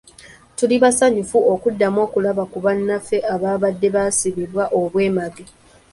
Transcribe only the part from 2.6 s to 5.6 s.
bannaffe ababadde baasibibwa obwemage.